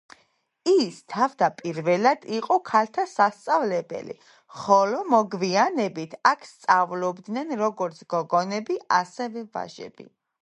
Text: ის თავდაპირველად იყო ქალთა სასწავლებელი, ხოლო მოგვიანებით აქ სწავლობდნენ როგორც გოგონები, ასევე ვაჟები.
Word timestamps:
ის 0.69 0.95
თავდაპირველად 1.15 2.23
იყო 2.37 2.55
ქალთა 2.69 3.05
სასწავლებელი, 3.11 4.15
ხოლო 4.61 5.03
მოგვიანებით 5.15 6.17
აქ 6.31 6.47
სწავლობდნენ 6.53 7.55
როგორც 7.63 8.01
გოგონები, 8.15 8.79
ასევე 9.01 9.45
ვაჟები. 9.59 10.07